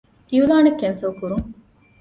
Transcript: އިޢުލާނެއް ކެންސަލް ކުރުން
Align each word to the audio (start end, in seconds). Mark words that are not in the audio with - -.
އިޢުލާނެއް 0.31 0.79
ކެންސަލް 0.81 1.15
ކުރުން 1.19 1.45